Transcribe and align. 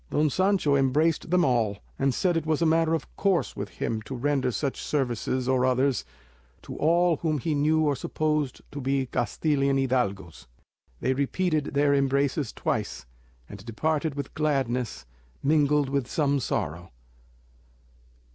Don 0.09 0.31
Sancho 0.31 0.75
embraced 0.75 1.29
them 1.29 1.45
all, 1.45 1.77
and 1.99 2.11
said 2.11 2.35
it 2.35 2.47
was 2.47 2.59
a 2.59 2.65
matter 2.65 2.95
of 2.95 3.15
course 3.17 3.55
with 3.55 3.69
him 3.69 4.01
to 4.01 4.15
render 4.15 4.49
such 4.49 4.81
services 4.81 5.47
or 5.47 5.63
others 5.63 6.05
to 6.63 6.75
all 6.77 7.17
whom 7.17 7.37
he 7.37 7.53
knew 7.53 7.81
or 7.81 7.95
supposed 7.95 8.61
to 8.71 8.81
be 8.81 9.05
Castilian 9.05 9.77
hidalgos. 9.77 10.47
They 11.01 11.13
repeated 11.13 11.75
their 11.75 11.93
embraces 11.93 12.51
twice, 12.51 13.05
and 13.47 13.63
departed 13.63 14.15
with 14.15 14.33
gladness, 14.33 15.05
mingled 15.43 15.87
with 15.87 16.07
some 16.09 16.39
sorrow. 16.39 16.89